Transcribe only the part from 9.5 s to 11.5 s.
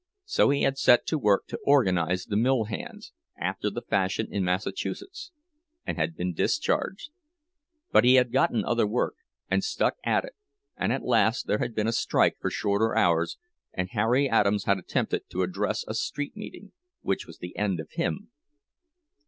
stuck at it, and at last